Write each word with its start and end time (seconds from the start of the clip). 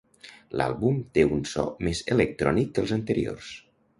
L'àlbum 0.59 0.95
té 1.17 1.25
un 1.35 1.43
so 1.51 1.67
més 1.87 2.01
electrònic 2.15 2.75
que 2.77 2.83
els 2.87 2.97
anteriors. 2.99 3.55